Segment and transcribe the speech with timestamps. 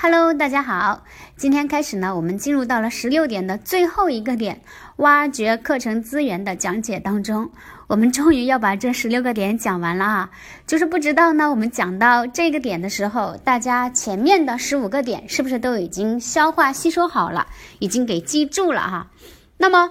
[0.00, 1.02] Hello，大家好。
[1.36, 4.60] 今天开始呢，我们进入到了十六点的最后一个点，
[4.98, 7.50] 挖掘课程资源的讲解当中。
[7.88, 10.30] 我们终于要把这十六个点讲完了啊！
[10.68, 17.48] 就是不知道呢，我们讲到这个点的时候，大家前面的十五个点是不是都已经消化吸收好了，
[17.80, 19.08] 已经给记住了哈？
[19.56, 19.90] 那么，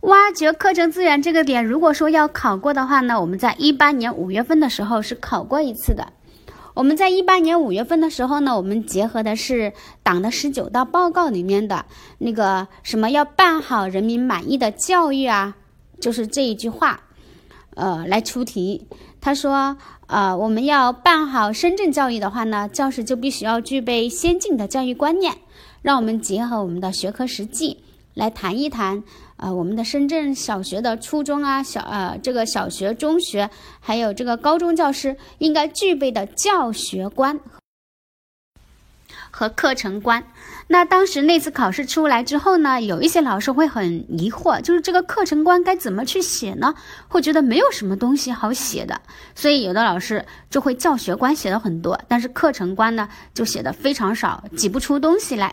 [0.00, 6.10] 挖掘课程资源这个点，如果说要考过的话呢，我们在一八年五月份的时候是考过一次的。
[6.74, 9.72] 我们在一八年五月份的时候呢，我们结合的是
[10.02, 11.84] 党的十九大报告里面的
[12.18, 15.56] 那个什么要办好人民满意的教育啊，
[16.00, 17.02] 就是这一句话，
[17.74, 18.86] 呃，来出题。
[19.20, 25.36] 他说，呃，我们要办好深圳教育的话呢，教师就必须要具备先进的教育观念。
[25.82, 29.02] 让我们结合我们的学科实际来谈一谈。
[29.42, 33.50] 啊，我们的深圳小学的初中啊，小呃，这个小学、中学，
[33.80, 37.40] 还有这个高中教师应该具备的教学观
[39.32, 40.22] 和课程观。
[40.68, 46.72] 那当时那次考试出来之后呢，有一些老师会很疑惑，就是这个课程观该怎么去写呢？
[47.08, 49.00] 会觉得没有什么东西好写的，
[49.34, 55.52] 所以有的老师就会教学观写的很多，但是课程观呢就写的非常少，挤不出东西来。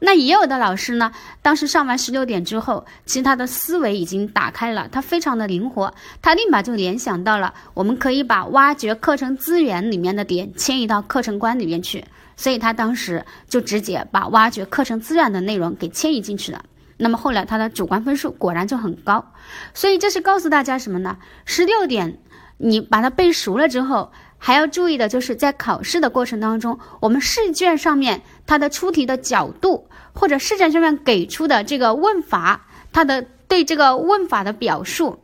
[0.00, 12.04] 那也有的老师呢，当时上完十六点之后，其实他的思维已经打开了，他非常的灵活，他立马就联想到了，我们可以把挖掘课程资源里面的点迁移到课程观里面去，
[12.36, 16.62] 所以他当时就直接把挖掘课程资源的内容给迁移进去了。
[16.98, 19.32] 那么后来他的主观分数果然就很高，
[19.72, 21.16] 所以这是告诉大家什么呢？
[21.46, 22.18] 十六点
[22.58, 24.12] 你把它背熟了之后。
[24.36, 35.20] 还要注意的就是在考试的过程当中，我们试卷上面它的出题的角度，或者试卷上面给出的这个问法，它的对这个问法的表述，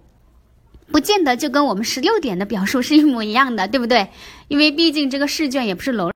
[0.91, 4.11] 不见得就跟我们十六点的表述是一模一样的，对不对？
[4.49, 6.11] 因为毕竟这个试卷也不是楼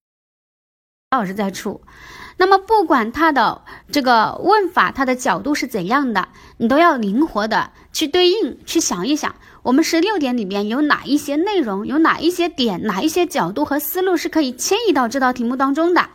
[1.10, 1.80] 老师在出，
[2.38, 9.34] 那么不管它的这个问法，它的角度是怎样的，你都要灵活的去对应，去想一想。
[9.62, 16.10] 我们十六点里面有哪一些内容，有哪一些点，哪一些角度和思路是可以迁移到这道题目当中的，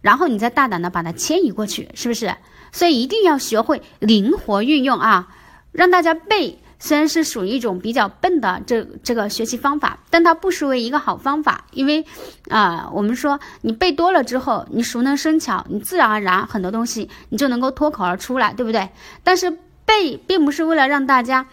[0.00, 2.34] 然后你再大胆的把它迁移过去，是不是？
[2.72, 5.28] 所以一定要学会灵活运用啊！
[5.72, 12.04] 让大家背，虽然是属于一种比较笨的这这个学习方法，但它不失为一个好方法，因为
[12.48, 18.88] 啊，我们说你背多了之后，你熟能生巧，你自然而然很多东西你就能够脱口而出来，对不对？
[19.22, 19.50] 但是
[19.84, 21.46] 背并不是为了让大家。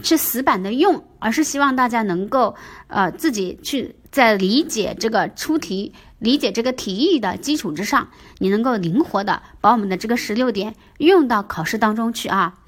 [0.00, 2.54] 去死板的用，而是希望大家能够
[2.86, 12.60] 呃自己去在理解这个出题、理解这个题意的基础之上，你能够灵活的把我们的这个十六点用到考试当中去啊。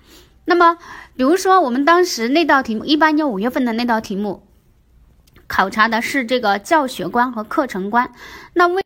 [0.44, 0.76] 那么，
[1.16, 4.42] 比如说我们当时那道题目，一八年五月份的那道题目，
[5.46, 8.12] 考察的是这个教学观和课程观。
[8.54, 8.82] 那为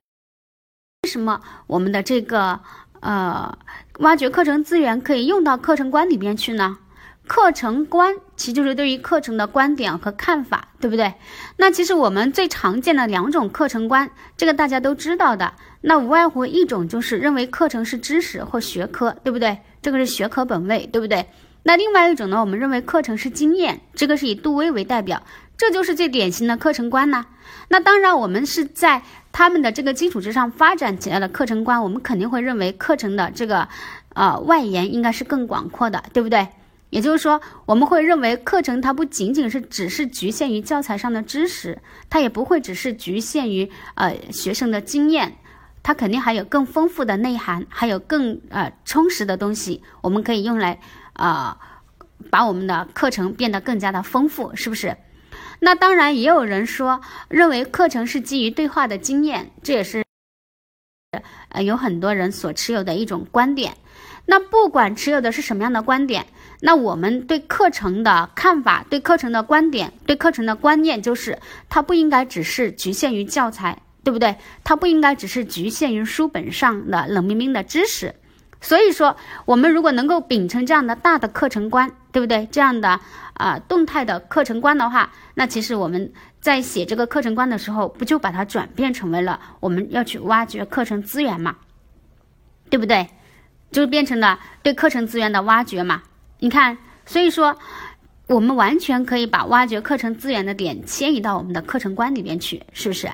[1.02, 2.60] 为什么我们的这个
[3.00, 3.56] 呃
[4.00, 6.78] 挖掘课程资源可以用到课程观里面去呢？
[7.28, 11.14] 课程观其实就是对于课程的观点和看法，对不对？
[11.58, 15.52] 那其实我们最常见的两种课程观，这个大家都知道的。
[15.82, 19.58] 那无外乎一种就是认为课程是知识或学科，对不对？
[19.82, 21.28] 这个是学科本位，对不对？
[21.62, 25.22] 那另外一种呢，我们认为课程是经验，这个是以杜威为代表，
[25.56, 27.26] 这就是最典型的课程观呢。
[27.68, 33.68] 那当然，我们是在他们的这个基础之上发展起来的课程观，我们肯定会认为课程的这个
[34.14, 36.48] 呃外延应该是更广阔的，对不对？
[36.90, 45.36] 也就是说，我们会认为课程它不仅仅是只是局限于教材上的知识，它也不会只是局限于呃学生的经验，
[45.82, 50.80] 它肯定还有更丰富的内涵，还有更呃充实的东西，我们可以用来
[51.12, 51.58] 啊
[52.30, 54.96] 把我们的课程变得更加的丰富，是不是？
[55.60, 60.04] 那当然也有人说认为课程是基于对话的经验，这也是
[61.50, 63.76] 呃有很多人所持有的一种观点。
[64.24, 66.26] 那不管持有的是什么样的观点。
[66.60, 71.38] 那我们对课程的看法、对课程的观点、对课程的观念，就是
[71.68, 74.34] 它不应该只是局限于教材，对不对？
[74.64, 78.14] 它不应该只是局限于书本上的冷冰冰的知识。
[78.60, 82.48] 所以说，我们如果能够秉承这样的大的课程观，对不对？
[82.50, 82.98] 这样的
[83.34, 91.54] 啊动态的课程观的话，那其实我们在写这个课程观的时候，不就把它转变成为了我们要去挖掘课程资源嘛？
[92.68, 93.08] 对不对？
[93.70, 96.02] 就变成了对课程资源的挖掘嘛？
[96.40, 97.58] 你看，所以说，
[98.26, 103.10] 我们完全可以把挖掘课程资源的点迁移到我们的课程观里边去，是不是？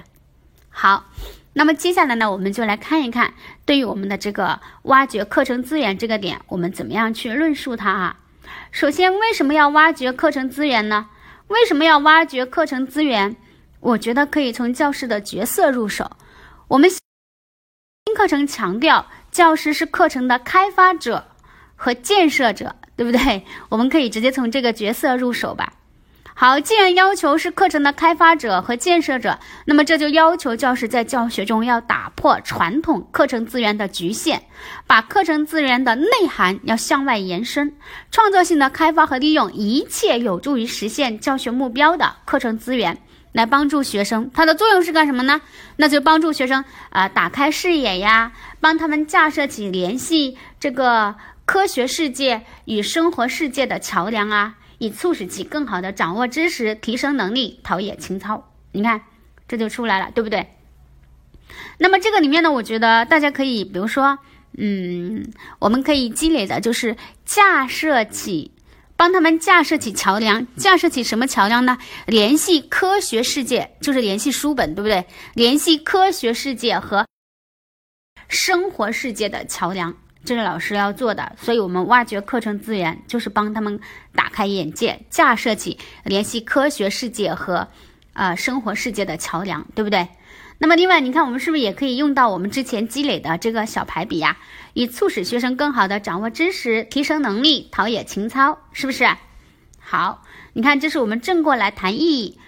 [0.69, 1.05] 好，
[1.53, 3.33] 那么接下来呢，我们就来看一看，
[3.65, 8.17] 对于我们的这个挖掘课程资源这个点，我们怎么样去论述它啊？
[8.71, 11.09] 首先，为什么要挖掘课程资源呢？
[11.49, 13.37] 为什么要挖掘课程资源？
[13.81, 16.11] 我觉得可以从教师的角色入手。
[16.69, 17.01] 我们新
[18.17, 21.27] 课程强调教师是课程的开发者
[21.77, 23.45] 和建设者，对不对？
[23.69, 25.73] 我们可以直接从这个角色入手吧。
[26.37, 34.43] 好，既然要求是课程的开发者和建设者，那么这就要求教师在教学中要打破传统课程资源的局限，
[34.85, 37.73] 把课程资源的内涵要向外延伸，
[38.11, 42.99] 创造性的开发和利用一切有助于实现教学目标的课程资源，
[43.31, 44.29] 来帮助学生。
[44.35, 45.41] 它的作用是干什么呢？
[45.77, 51.15] 那就帮助学生啊打开视野呀，帮他们架设起联系这个
[51.45, 54.57] 科学世界与生活世界的桥梁啊。
[54.79, 58.53] 以促使其更好的掌握知识，提升能力，陶冶情操。
[58.73, 59.03] 你看，
[59.47, 60.49] 这就出来了，对不对？
[61.79, 64.19] 那么这个里面呢，我觉得大家可以，比如说，
[64.59, 68.51] 嗯，我们可以积累的就是架设起，
[68.97, 71.79] 帮他们架设起桥梁，架设起什么桥梁呢？
[72.07, 75.07] 联系科学世界，就是联系书本，对不对？
[75.35, 77.07] 联系科学世界和
[78.29, 79.97] 生活世界的桥梁。
[80.25, 83.79] 这是老师要做的，所以我们挖掘课程资源，就是帮他们
[84.15, 87.69] 打开眼界，架设起联系科学世界和，
[88.15, 90.09] 呃生活世界的桥梁，对不对？
[90.57, 94.39] 那么另外，你看我们是不是也可以用到我们之前积累的这个小排比呀？
[94.73, 99.07] 以促使学生更好的掌握知识，提升能力，陶冶情操，是不是？
[99.79, 100.23] 好，
[100.55, 102.39] 你看这是我们正过来谈意义。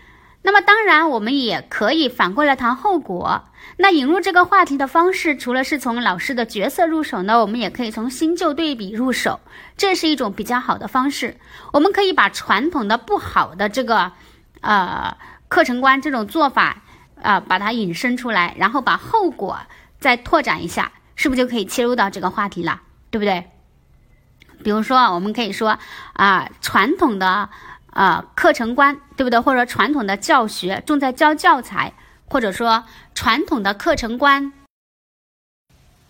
[0.43, 3.44] 那么当然，我们也可以反过来谈后果。
[3.77, 9.41] 那引入这个话题的方式，除了是从老师的角色入手呢，我们也可以从新旧对比入手，
[9.77, 11.37] 这是一种比较好的方式。
[11.73, 14.13] 我们可以把传统的不好的这个，
[14.61, 15.17] 呃，
[15.49, 16.83] 课程观这种做法，
[17.23, 19.59] 啊，把它引申出来，然后把后果
[20.01, 22.81] 再拓展一下，是不是就可以切入到这个话题了？
[23.11, 23.51] 对不对？
[24.65, 25.79] 比如说，我们可以说
[26.15, 27.49] 啊，传统的。
[27.97, 29.41] 啊，课程观对不对？
[29.41, 31.95] 或者传统的教学重在教教材，
[32.26, 32.84] 或者说
[33.14, 34.52] 传统的课程观，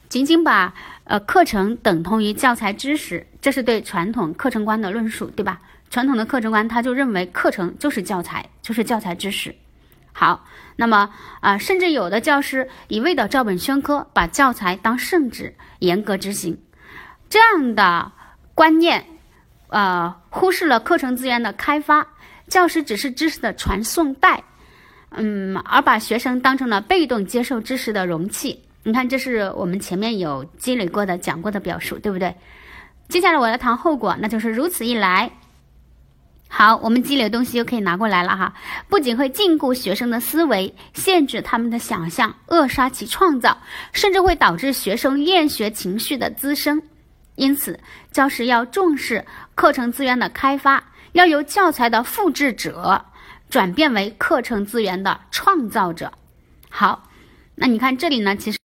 [0.09, 0.75] 仅仅把
[1.05, 5.61] 呃课程等同于教材知识，这是对传统课程观的论述，对吧？
[5.89, 9.55] 传统的课程观他就认为课程就是教材，就是教材知识。
[10.13, 10.45] 好，
[10.77, 11.11] 那么
[11.41, 16.59] 啊，甚至有的教师一味的照本宣科，把教材当圣旨，严格执行，
[17.29, 18.11] 这样的
[18.55, 19.07] 观念。
[19.69, 22.07] 呃，忽视了课程资源的开发，
[22.49, 24.43] 教师只是知识的传送带，
[25.17, 28.63] 嗯，而把学生当成了被动接受知识的容器。
[28.83, 32.33] 你看，这是我们前面有积累过的、讲过的表述，对不对？
[33.09, 35.31] 接下来我来谈后果，那就是如此一来，
[36.49, 38.55] 好，我们积累的东西又可以拿过来了哈。
[38.89, 43.57] 不仅会禁锢学生的思维，限制他们的想象，扼杀其创造，
[43.93, 46.81] 甚至会导致学生厌学情绪的滋生。
[47.35, 47.79] 因此，
[48.13, 49.25] 教师要重视
[49.55, 53.05] 课程资源的开发，要由教材的复制者
[53.49, 56.13] 转变为课程资源的创造者。
[56.69, 57.09] 好，
[57.55, 58.59] 那你看这里呢，其实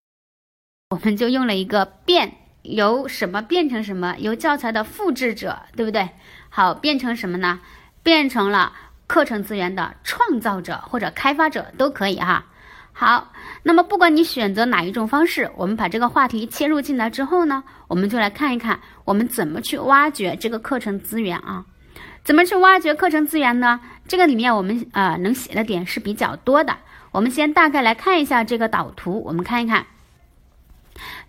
[0.90, 2.34] 我们就用了一个变，
[2.64, 4.16] 由什么变成什么？
[4.20, 6.10] 由教材的复制者，对不对？
[6.50, 7.62] 好，变成什么呢？
[8.04, 8.74] 变成了
[9.08, 12.46] 课程资源的创造者或者开发者都可以哈。
[12.92, 13.32] 好，
[13.64, 21.66] 那么不管你选择哪一种方式，我们把这个话题切入进来之后呢，我们就来看一看我们怎么去挖掘这个课程资源啊？
[22.24, 23.80] 怎么去挖掘课程资源呢？
[24.12, 26.76] 这个里面我们呃能写的点是比较多的。
[27.14, 29.86] 我们先大概来看一下这个导图，我们看一看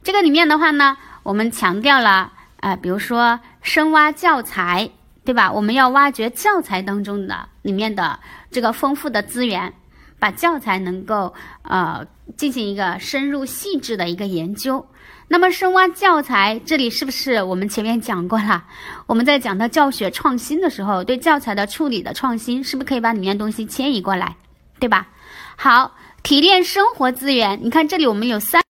[0.02, 4.90] 这个里面的话呢，我们强调了啊，比如说深挖教材，
[5.25, 5.52] 对吧？
[5.52, 8.18] 我们要挖掘教材当中的里面的
[8.50, 9.73] 这个丰富的资源。
[10.18, 12.06] 把教材能够呃
[12.37, 14.87] 进行一个深入细致的一个研究，
[15.29, 18.64] 那么深挖教材，这里是不是我们前面讲过了？
[19.07, 24.37] 我们在讲到教学创新的时候，对教材的处理的创新，是不是可以把里面东西迁移过来，
[24.79, 25.09] 对吧？
[25.57, 28.62] 好，提炼生活资源，你看这里我们有三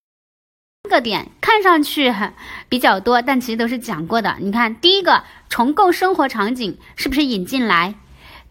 [0.88, 2.14] 个点，看上去
[2.68, 4.36] 比较多，但其实都是讲过的。
[4.38, 7.94] 你看第一个，重构生活场景，是不是引进来？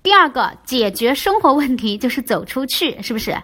[0.04, 3.42] 第二个解决生活问题就是走出去，是不是？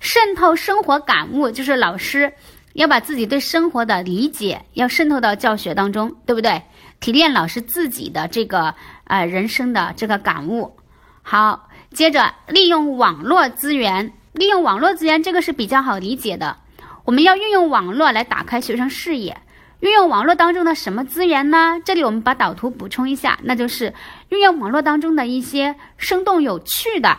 [0.00, 2.32] 渗透生活感悟就是老师
[2.78, 6.62] 要把自己对生活的理解要渗透到教学当中，对不对？
[7.00, 10.76] 提炼老师自己的这个呃人生的这个感悟。
[11.22, 16.56] 好，接着利用网络资源，利用网络资源这个是比较好理解的。
[17.04, 19.38] 我们要运用网络来打开学生视野。
[19.80, 21.80] 运用网络当中的什么资源呢？
[21.84, 23.92] 这里我们把导图补充一下，那就是
[24.28, 27.18] 运用网络当中的一些生动有趣的，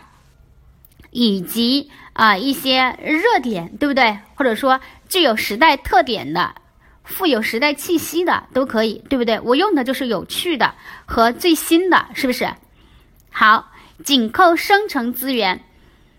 [1.12, 4.20] 以及啊一些热点，对不对？
[4.36, 6.56] 或者说具有时代特点的、
[7.04, 9.40] 富有时代气息的都可以，对不对？
[9.42, 10.76] 我用的就是有趣的
[11.06, 12.48] 和最新的，是不是？
[13.32, 13.72] 好，
[14.06, 15.66] 紧扣生成资源。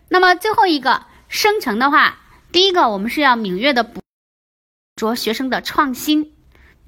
[0.09, 2.19] 那么最后一个生成的话，
[2.51, 4.03] 第一个我们是要敏锐的捕。
[4.97, 6.35] 捉学生的创新。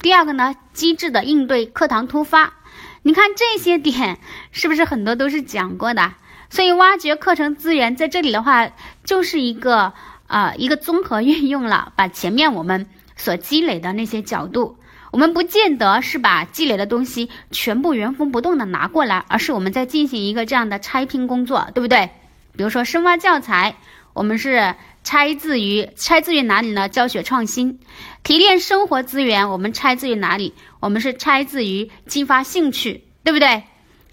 [0.01, 2.55] 第二个呢，机智的应对课堂突发。
[3.03, 4.19] 你看这些点
[4.51, 6.15] 是不是很多都是讲过的？
[6.51, 8.71] 所以挖掘课程资源在这里的话，
[9.05, 9.95] 就是一个
[10.33, 12.87] 啊一个综合运用了，把前面我们
[13.17, 14.79] 所积累的那些角度，
[15.11, 22.09] 我们不见得是把积累的东西全部原封不动的拿过来，而是我们在进行一个这样的拆拼工作，对不对？
[22.57, 23.77] 比如说深挖教材，
[24.15, 24.75] 我们是
[25.05, 26.89] 拆自于拆自于哪里呢？
[26.89, 27.79] 教学创新，
[28.23, 30.55] 提炼生活资源，我们拆自于哪里？
[30.81, 33.65] 我们是拆自于激发兴趣，对不对？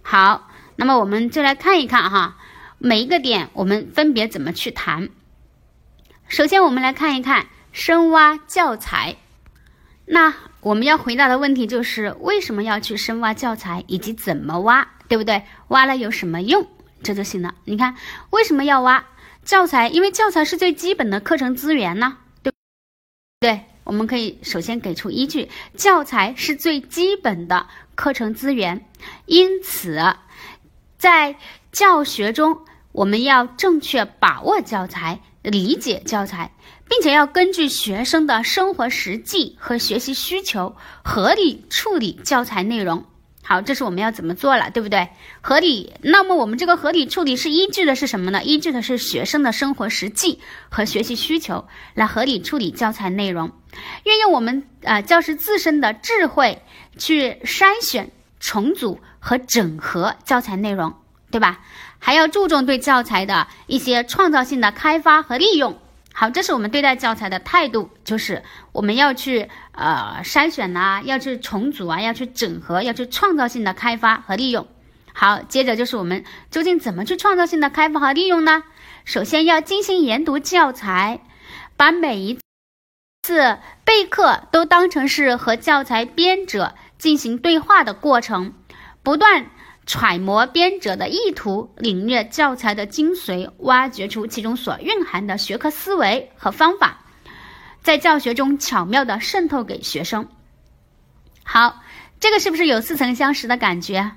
[0.01, 2.35] 好，那么我们就来看一看哈，
[2.77, 5.07] 每一个点我们分别怎么去谈。
[6.29, 9.15] 首先，我们来看一看深挖教材。
[10.05, 15.41] 那我们要回答的问题就是为什么要去深挖教材，以及怎么挖，对不对？
[15.69, 16.67] 挖了有什么用？
[17.01, 17.55] 这就行了。
[17.65, 17.95] 你看，
[18.29, 19.07] 为什么要挖
[19.43, 19.87] 教材？
[19.89, 22.57] 因为教材是最基本的课程资源呢，对不
[23.39, 23.65] 对？
[23.83, 28.85] 我们可以首先给出依据：教材是最基本的课程资源，
[29.25, 29.99] 因此，
[30.99, 31.37] 在
[31.71, 32.59] 教学中，
[32.91, 36.51] 我们要正确把握教材，理解教材，
[36.89, 43.05] 并且要根据学生的生活实际和学习需求，合理处理教材内容。
[43.41, 45.09] 好，这是我们要怎么做了，对不对？
[45.41, 45.93] 合理。
[46.03, 48.43] 那么我们这个合理处理是依据的是什么呢？
[48.43, 53.51] 依据的是学生的生活实际和学习需求来合理处理教材内容，
[54.03, 56.61] 运用我们呃教师自身的智慧
[56.99, 60.93] 去筛选、重组和整合教材内容，
[61.31, 61.61] 对吧？
[61.99, 65.77] 还要注重对教材的一些创造性的开发和利用。
[66.11, 74.67] 好，这是我们对待教材的态度，就是我们要去呃筛选呐，要去重组啊，要去整合，要去创造性的开发和利用。
[75.13, 78.63] 好，接着就是我们究竟怎么去创造性的开发和利用呢？
[79.05, 81.21] 首先要精心研读教材，
[81.77, 82.39] 把每一
[83.23, 88.53] 次备课都当成是和教材编者进行对话的过程，
[89.03, 89.49] 不断。
[89.89, 96.99] 揣摩编者的意图，领略教材的精髓，挖掘出其中所蕴含的学科思维和方法，
[97.81, 100.29] 在教学中巧妙的渗透给学生。
[101.43, 101.81] 好，
[102.19, 104.11] 这个是不是有似曾相识的感觉？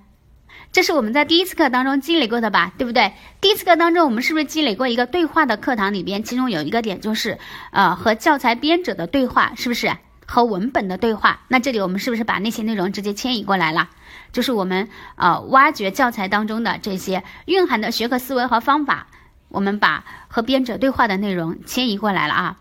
[0.73, 3.15] 这是我们在第一次课当中积累过的吧，对不对？
[3.41, 6.23] 第一次课当中，我们是不是积累过一个对话的课堂里边？
[6.23, 7.39] 其中有一个点就是，
[7.71, 9.91] 呃，和教材编者的对话，是不是？
[10.33, 13.91] 和文本的对话，那这里我们是不是把那些内容直接迁移过来了？
[14.33, 19.09] 就是我们呃挖掘教材当中的这些蕴含的学科思维和方法，
[19.51, 22.57] 我们把和编者对话的内容迁移过来了啊。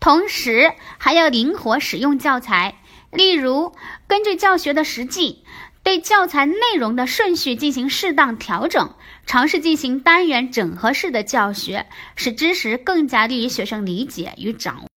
[0.00, 2.80] 同时还要灵活使用教材，
[3.12, 3.72] 例如
[4.08, 5.44] 根据教学的实际，
[5.84, 8.92] 对教材内容的顺序进行适当调整，
[9.24, 14.93] 尝试进行单元整合式的教学，使知识更加利于学生理解与掌握。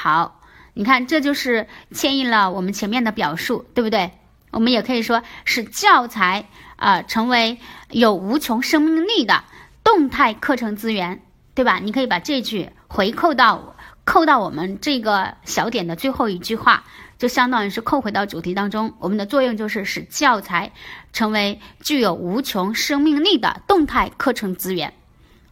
[0.00, 0.40] 好，
[0.74, 4.12] 你看，这就是迁移了我们前面的表述，对不对？
[4.52, 7.58] 我们也可以说是教材啊，成为
[7.90, 9.42] 有无穷生命力的
[9.82, 11.20] 动态课程资源，
[11.52, 11.80] 对吧？
[11.82, 13.74] 你可以把这句回扣到
[14.04, 16.84] 扣到我们这个小点的最后一句话，
[17.18, 18.94] 就相当于是扣回到主题当中。
[19.00, 20.70] 我们的作用就是使教材
[21.12, 24.94] 成为具有无穷生命力的动态课程资源。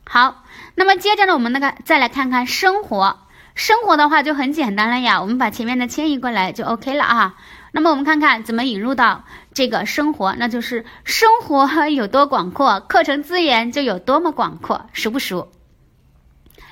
[0.04, 0.44] 好，
[0.76, 3.25] 那么接着呢，我们那个再来看看生活。
[3.56, 7.34] 生活的话就很简单了呀，我们把前面的迁移过来就 OK 了啊。
[7.72, 15.50] 那么我们看看怎么引入到这个生活，那就是生活有多广阔，课程资源就有多么广阔，熟不熟？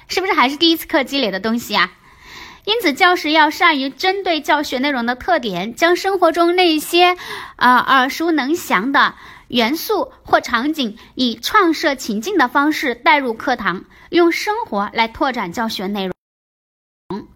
[0.09, 1.91] 是不是还是第一次课积累的东西啊？
[2.67, 7.17] 因此，教师要善于针对教学内容的特点，将生活中那些
[7.57, 9.15] 啊耳熟能详的
[9.49, 16.14] 元素或场景，以创设情境的方式带入课堂，用生活来拓展教学内容。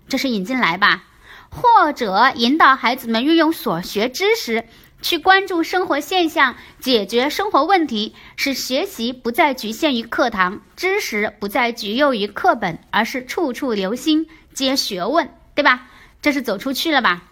[0.08, 1.04] 这是引进来吧，
[1.50, 4.64] 或者引导孩子们运用所学知识
[5.02, 15.88] 去关注生活现象，解决生活问题，使学习不再局限于课堂，知识不再局囿于课本，而是处处留心皆学问，对吧？
[16.20, 17.22] 这是走出去了吧？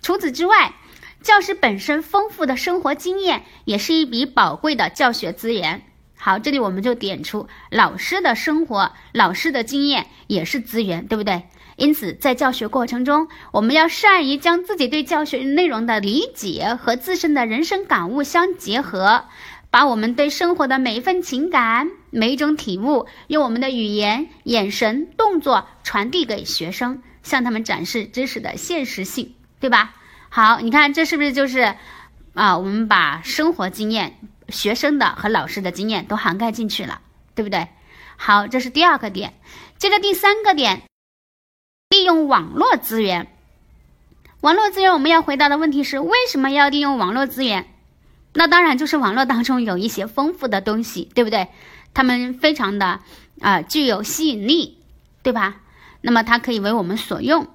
[0.00, 0.74] 除此之外，
[1.22, 5.82] 教师本身丰富的生活经验也是一笔宝贵的教学资源。
[6.16, 11.42] 好，这里我们就点出老师的生活、老师的经验也是资源，对不对？
[11.76, 19.24] 因此，在教学过程中，我们要善于将自己对教学内容的理解和自身的人生感悟相结合，
[19.70, 29.94] 把我们对生活的每一份情感、每一种体悟，用我们的语言、眼神、动作传递给学生，向他们展示知识的现实性，对吧？
[30.28, 31.74] 好，你看这是不是就是
[32.34, 32.58] 啊？
[32.58, 34.18] 我们把生活经验、
[34.50, 37.00] 学生的和老师的经验都涵盖进去了，
[37.34, 37.68] 对不对？
[38.16, 39.32] 好，这是第二个点。
[39.78, 40.82] 接着第三个点。
[41.92, 43.26] 利用网络资源。
[44.40, 47.68] 网络资源，我们要回答的问题是：为什么要利用网络资源？
[48.32, 51.48] 那当然就是网络当中有一些丰富的东西，对不对？
[51.92, 53.00] 它们非常的
[53.42, 54.78] 啊具有吸引力，
[55.22, 55.56] 对吧？
[56.00, 57.46] 那么它可以为我们所用。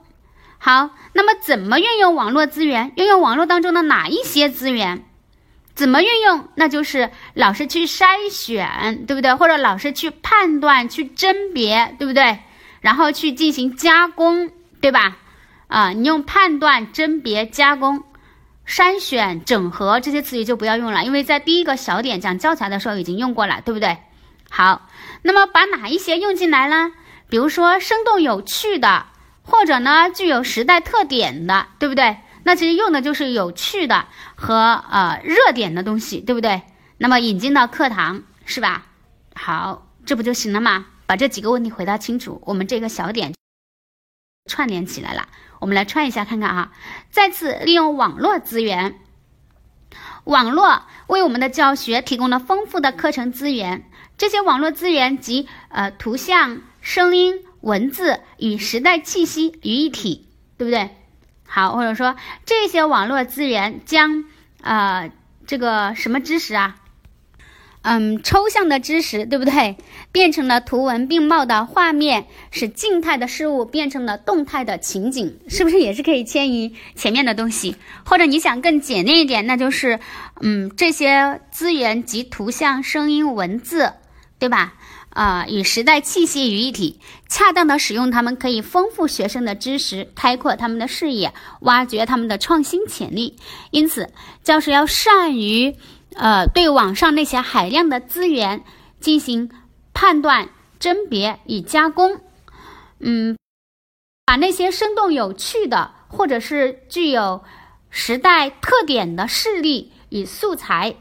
[0.60, 2.92] 好，那么怎么运用网络资源？
[2.96, 5.04] 运用网络当中的哪一些资源？
[5.74, 6.48] 怎么运用？
[6.54, 9.34] 那就是老师去筛选，对不对？
[9.34, 12.38] 或者老师去判断、去甄别，对不对？
[12.88, 15.18] 然后去进行加工，对吧？
[15.68, 18.06] 啊，你用判断、甄别、加工、
[18.66, 23.98] 筛选、整合这些词语就不要用了，因为在第一个小点讲教材的时候已经用过了，对不对？
[24.50, 24.88] 好，
[25.22, 26.94] 那么把哪一些用进来呢？
[27.28, 29.08] 比如说生动有趣的，
[29.44, 32.20] 或者呢具有时代特点的，对不对？
[32.44, 36.62] 那其实用的就是有趣的和呃热点的东西，对不对？
[36.98, 38.86] 那么引进到课堂是吧？
[39.36, 40.86] 好，这不就行了吗？
[41.08, 43.34] 把这几个问题回答清楚，我们这个小点
[44.48, 45.28] 串联起来了。
[45.60, 46.72] 我们来串一下看看啊，
[47.10, 49.00] 再次利用网络资源，
[50.26, 53.90] 网络为我们的教学提供了丰富的课程资源。
[54.18, 60.96] 这些网络资源集呃图像、声音、文字与时代气息于一体，对不对？
[61.48, 64.26] 好，或者说这些网络资源将
[64.62, 65.12] 呃
[65.46, 66.76] 这个什么知识啊？
[67.90, 69.78] 嗯，抽象的知识，对不对？
[70.12, 77.78] 变成了图文并茂的画面，使静态的事物变成了动态的情景，是不是也是可以迁移前面的东西？
[78.04, 80.02] 或者你想更简练一点，那就是，
[80.42, 83.94] 嗯，这些资源集图像、声音、文字，
[84.38, 84.74] 对吧？
[85.12, 93.38] 啊，与时代气息于一体，恰当的使用它们，可以丰富学生的知识，开阔他们的视野，挖掘他们的创新潜力。
[93.72, 94.10] 因此，
[94.44, 95.74] 教师要善于。
[96.18, 98.64] 呃，对网上那些海量的资源
[99.00, 99.50] 进行
[99.94, 102.20] 判断、甄别与加工，
[103.00, 103.38] 嗯，
[104.26, 107.44] 把那些生动有趣的或者是具有
[107.90, 110.96] 时代特点的事例与素材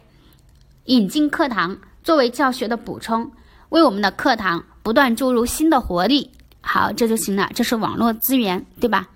[0.85, 3.33] 引进课堂，作为教学的补充，
[3.71, 6.31] 为我们的课堂不断注入新的活力。
[6.61, 9.09] 好，这就行了，这是网络资源，对吧？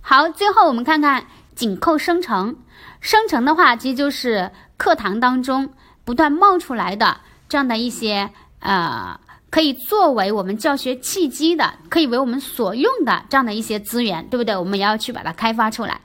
[0.00, 1.26] 好，最后我们看看
[1.56, 2.56] 紧扣生成。
[3.00, 4.52] 生成的话，其实就是
[4.82, 5.68] 课堂当中
[6.04, 7.16] 不断冒出来的
[7.48, 9.16] 这样的一些呃，
[9.48, 14.56] 可以作为我们教学契机的，可以为我们所用的这样的一些资源，对不对？
[14.56, 16.00] 我们也要去把它开发出来。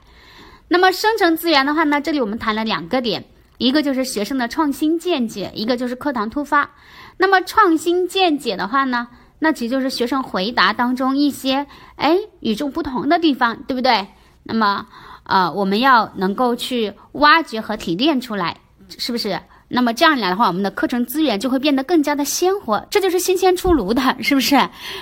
[0.68, 3.24] 那么生成资源的话呢，这里我们谈了两个点，
[3.58, 6.70] 一个就是学生的创新见解，一个就是课堂突发。
[7.16, 9.08] 那么创新见解的话呢，
[9.40, 14.06] 那其实就是学生回答当中一些哎与众不同的地方，对不对？
[14.44, 14.86] 那么。
[15.30, 18.56] 呃，我们要能够去挖掘和提炼出来，
[18.98, 19.40] 是不是？
[19.70, 24.56] 那么这样来的话，我们的课程资源就会变得更加的鲜活，这就是新鲜出炉的， 是不是？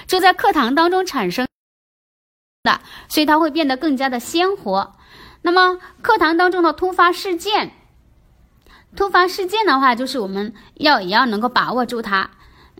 [0.08, 1.46] 就在课堂当中产生
[2.64, 4.96] 的，所以它会变得更加的鲜活。
[5.42, 7.70] 那么课堂当中的突发事件，
[8.96, 12.28] 突发事件的话，就是我们要也要能够把握住它，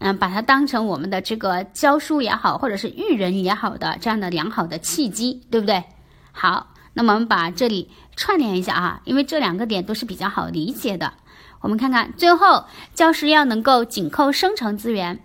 [0.01, 5.85] 嗯，把它当成我们的这个教书也好，或者是育人也好的这样的良好的契机，对不对？
[6.33, 6.67] 好。
[6.97, 11.13] 那么我们把这里串联一下啊，因为这两个点都是比较好理解的。
[11.61, 15.21] 我们看看，最后教师要能够紧扣生成资源，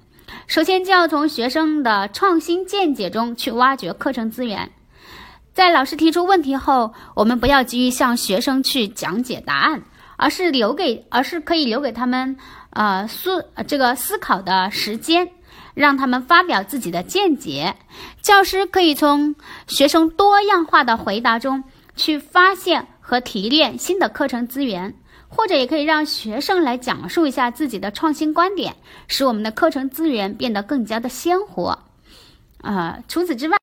[0.47, 4.69] 首先就要从学生的创新见解中去挖掘课程资源。
[5.53, 9.81] 在老师提出问题后，我们不要急于向学生去讲解答案，
[10.17, 12.35] 而是留给，而是可以留给他们
[12.71, 15.29] 呃思这个思考的时间。
[15.73, 17.75] 让他们发表自己的见解，
[18.21, 19.35] 教师可以从
[19.67, 21.63] 学生多样化的回答中
[21.95, 24.95] 去发现和提炼新的课程资源，
[25.27, 28.75] 或者也可以让学生来讲述一下自己的创新观点，
[29.07, 31.79] 使我们的课程资源变得更加的鲜活。
[32.61, 33.57] 呃，除此之外，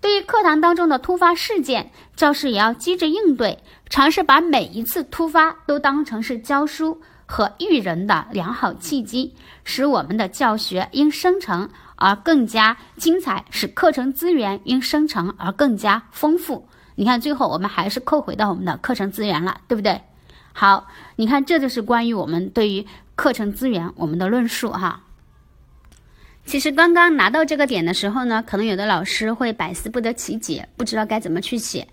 [0.00, 3.58] 对于课堂当中的突发事件，教师也要机智应对，
[3.88, 7.00] 尝试把每一次突发都当成是教书。
[7.26, 9.34] 和育人的良好契机，
[9.64, 16.68] 使我们的教学因生成而更加精彩，使课程资源因生成而更加丰富。
[16.94, 20.00] 你看，最后我们还是扣回到我们的课程资源了，对不对？
[20.52, 20.86] 好，
[21.16, 25.02] 你看，这就是关于我们对于课程资源我们的论述哈。
[26.46, 31.88] 其实刚刚拿到这个点的时候呢，可能有的老师会百思不得其解，不知道该怎么去写。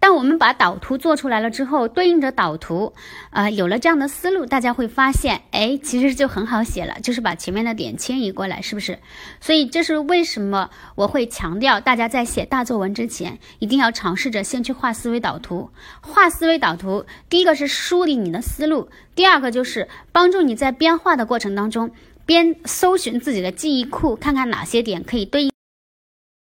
[0.00, 2.94] 但我们把导图做出来了之后，对应着导图，
[3.30, 8.98] 呃，有了这样的思路，大家会发现，哎，其实就很好写了，就是把前面的点迁移过来，是不是？
[9.42, 15.70] 所以这是为什么我会强调大家在写大作文之前，一定要尝试着先去画思维导图。
[16.00, 21.90] 画思维导图，第一个是梳理你的思路，第二个就是帮助你在编画的过程当中。
[22.28, 25.50] 边搜寻自己的记忆库，看看哪些点可以对应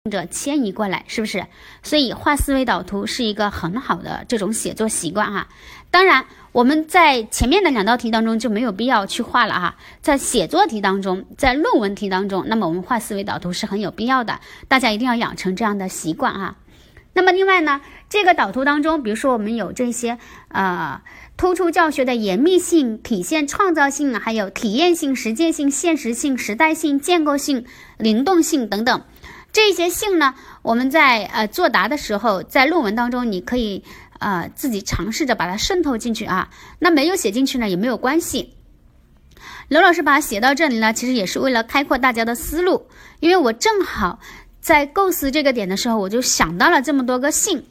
[0.10, 1.46] 着迁移过来，是不是？
[1.84, 5.50] 所以画思维导图是一个很好的这种写作习惯哈。
[5.92, 9.76] 当然，我们在前面的两道题当中就没有必要去画了哈。
[10.02, 16.56] 在写作题当中，在论文题当中，那么我们画思维导图是很有必要的，大家一定要养成这样的习惯哈。
[17.18, 21.02] 那么另外呢，这个导图当中，比如说我们有这些呃，
[21.36, 27.66] 突出教学的严密性、体现创造性，还有体验性、实践性、现实性、时代性、建构性、
[27.98, 29.02] 灵动性等等。
[29.52, 33.84] 这些性呢，我们在呃作答的时候，在论文当中，你可以
[34.20, 36.52] 呃自己尝试着把它渗透进去啊。
[36.78, 38.54] 那没有写进去呢，也没有关系。
[39.70, 42.88] 刘老师把它写到这里呢，其实也是为了开阔大家的思路，
[43.20, 44.20] 因为我正好
[44.68, 47.64] 在构思这个点的时候，我就想到了这么多个性，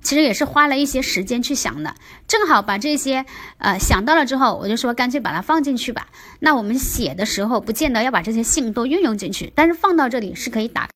[0.00, 1.96] 其实也是花了一些时间去想的。
[2.28, 3.26] 正好把这些
[3.58, 6.06] 呃想到了之后，我就说干脆把它放进去吧。
[6.38, 10.88] 那我们写的时候，不见得要把这些性都运用进去，但是放到这里是可以打。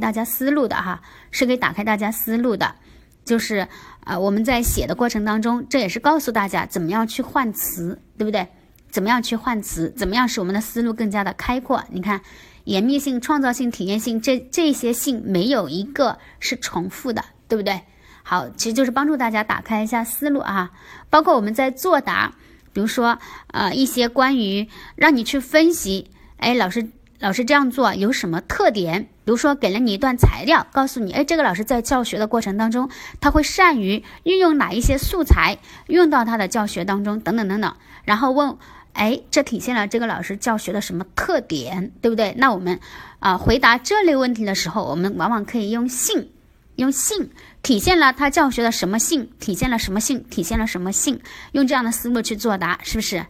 [0.00, 2.76] 大家思路的哈，是可以打开大家思路的，
[3.24, 3.66] 就是
[4.04, 8.46] 呃我们在写的过程当中，这也是告诉大家怎么样去换词，对不对？
[8.92, 9.92] 怎么样去换词？
[9.96, 11.82] 怎么样使我们的思路更加的开阔？
[11.90, 12.20] 你看，
[12.64, 17.82] 严密性、创造性、体验性，这这些性没有一个是重复的，对不对？
[18.22, 20.70] 好，其实就是帮助大家打开一下思路啊。
[21.10, 22.32] 包括我们在作答，
[22.72, 26.88] 比如说呃一些关于让你去分析，哎，老师。
[27.20, 29.04] 老师这样做有什么特点？
[29.24, 37.74] 比如说，给了你一段材料，告诉你，哎，这个老师在教学的过程当中，他会善于运用哪一些素材，用到他的教学当中，等等等等。
[38.04, 38.58] 然后问，
[38.94, 42.34] 哎，这体现了这个老师教学的什么特点，对不对？
[42.38, 42.80] 那我们
[43.18, 46.32] 啊，回答这类问题的时候，我们往往可以用性，
[46.76, 47.30] 用性
[47.62, 51.20] 体现了他教学的什么性，体现了什么性，体现了什么性，
[51.52, 53.26] 用这样的思路去作答，是不是？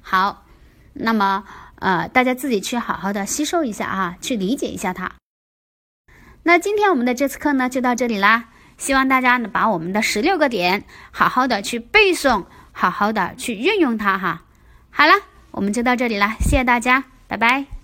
[0.00, 0.46] 好，
[0.94, 1.44] 那么。
[1.80, 5.12] 呃，大家自己去好好的吸收一下啊，去理解一下它。
[6.42, 8.48] 那今天我们的这次课呢，就到这里啦。
[8.78, 14.42] 希望大家呢，把我们的十六个点好好的去背诵，好好的去运用它哈。
[14.98, 15.12] 好了，
[15.52, 17.77] 我们就到这里了，谢谢大家，拜拜。